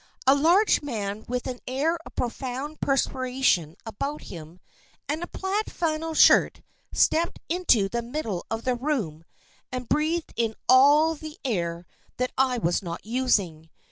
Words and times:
A 0.25 0.33
large 0.33 0.81
man 0.81 1.25
with 1.27 1.45
an 1.45 1.59
air 1.67 1.99
of 2.03 2.15
profound 2.15 2.79
perspiration 2.81 3.75
about 3.85 4.23
him 4.23 4.59
and 5.07 5.21
a 5.21 5.27
plaid 5.27 5.71
flannel 5.71 6.15
shirt, 6.15 6.63
stepped 6.91 7.37
into 7.49 7.87
the 7.87 8.01
middle 8.01 8.43
of 8.49 8.63
the 8.63 8.73
room 8.73 9.23
and 9.71 9.87
breathed 9.87 10.33
in 10.35 10.55
all 10.67 11.13
the 11.13 11.37
air 11.45 11.85
that 12.17 12.31
I 12.35 12.57
was 12.57 12.81
not 12.81 13.05
using. 13.05 13.69